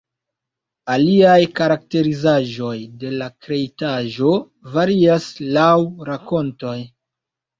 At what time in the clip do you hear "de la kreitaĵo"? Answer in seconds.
3.03-4.31